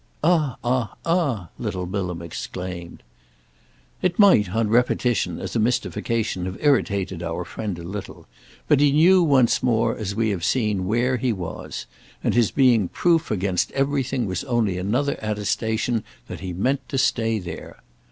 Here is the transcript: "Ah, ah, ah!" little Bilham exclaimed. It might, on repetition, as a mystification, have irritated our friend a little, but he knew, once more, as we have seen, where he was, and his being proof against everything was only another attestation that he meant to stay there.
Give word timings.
"Ah, 0.23 0.57
ah, 0.63 0.95
ah!" 1.05 1.49
little 1.59 1.85
Bilham 1.85 2.23
exclaimed. 2.23 3.03
It 4.01 4.17
might, 4.17 4.49
on 4.55 4.67
repetition, 4.69 5.39
as 5.39 5.55
a 5.55 5.59
mystification, 5.59 6.45
have 6.47 6.57
irritated 6.59 7.21
our 7.21 7.45
friend 7.45 7.77
a 7.77 7.83
little, 7.83 8.25
but 8.67 8.79
he 8.79 8.91
knew, 8.91 9.21
once 9.21 9.61
more, 9.61 9.95
as 9.95 10.15
we 10.15 10.29
have 10.31 10.43
seen, 10.43 10.87
where 10.87 11.17
he 11.17 11.31
was, 11.31 11.85
and 12.23 12.33
his 12.33 12.49
being 12.49 12.87
proof 12.87 13.29
against 13.29 13.71
everything 13.73 14.25
was 14.25 14.43
only 14.45 14.79
another 14.79 15.19
attestation 15.21 16.03
that 16.27 16.39
he 16.39 16.51
meant 16.51 16.89
to 16.89 16.97
stay 16.97 17.37
there. 17.37 17.79